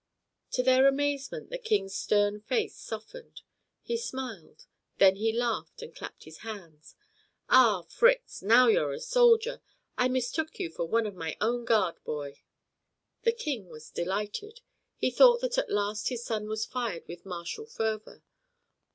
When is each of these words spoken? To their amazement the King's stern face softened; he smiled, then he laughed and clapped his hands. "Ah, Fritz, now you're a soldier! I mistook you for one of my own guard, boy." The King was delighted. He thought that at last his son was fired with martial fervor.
To 0.53 0.63
their 0.63 0.87
amazement 0.87 1.51
the 1.51 1.59
King's 1.59 1.93
stern 1.93 2.41
face 2.41 2.75
softened; 2.75 3.43
he 3.83 3.97
smiled, 3.97 4.65
then 4.97 5.17
he 5.17 5.31
laughed 5.31 5.83
and 5.83 5.93
clapped 5.95 6.23
his 6.23 6.39
hands. 6.39 6.95
"Ah, 7.49 7.83
Fritz, 7.83 8.41
now 8.41 8.65
you're 8.67 8.93
a 8.93 8.99
soldier! 8.99 9.61
I 9.99 10.07
mistook 10.07 10.57
you 10.59 10.71
for 10.71 10.85
one 10.87 11.05
of 11.05 11.13
my 11.13 11.37
own 11.39 11.65
guard, 11.65 12.03
boy." 12.03 12.41
The 13.25 13.31
King 13.33 13.69
was 13.69 13.91
delighted. 13.91 14.61
He 14.97 15.11
thought 15.11 15.39
that 15.41 15.59
at 15.59 15.69
last 15.69 16.09
his 16.09 16.25
son 16.25 16.47
was 16.49 16.65
fired 16.65 17.07
with 17.07 17.23
martial 17.23 17.67
fervor. 17.67 18.23